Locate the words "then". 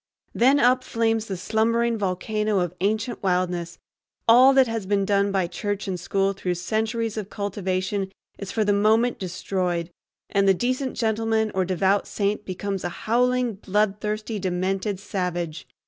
0.33-0.59